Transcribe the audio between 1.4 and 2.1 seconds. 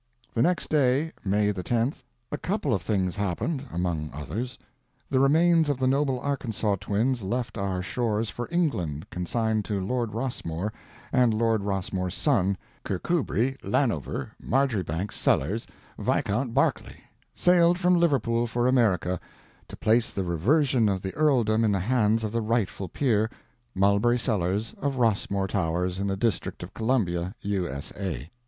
the tenth,